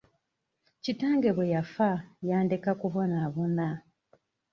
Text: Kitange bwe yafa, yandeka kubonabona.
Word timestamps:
Kitange 0.83 1.29
bwe 1.35 1.45
yafa, 1.53 1.89
yandeka 2.27 2.71
kubonabona. 2.81 3.67